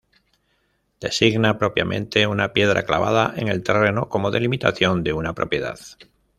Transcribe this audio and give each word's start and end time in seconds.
Designa 0.99 1.59
propiamente 1.59 2.25
una 2.25 2.53
piedra 2.53 2.81
clavada 2.81 3.35
en 3.37 3.49
el 3.49 3.61
terreno 3.61 4.09
como 4.09 4.31
delimitación 4.31 5.03
de 5.03 5.13
una 5.13 5.33
propiedad. 5.35 5.77